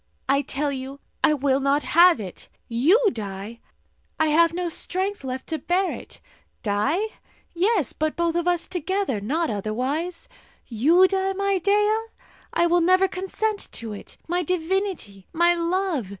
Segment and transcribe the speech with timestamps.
[0.27, 2.47] "I tell you, I will not have it!
[2.67, 3.59] You die?
[4.19, 6.19] I have no strength left to bear it.
[6.63, 6.99] Die?
[7.53, 10.27] Yes; but both of us together not otherwise.
[10.65, 12.05] You die, my Dea?
[12.51, 14.17] I will never consent to it!
[14.27, 16.09] My divinity, my love!